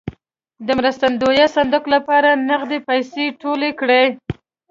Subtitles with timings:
[0.65, 4.03] د مرستندویه صندوق لپاره نغدې پیسې ټولې کړې.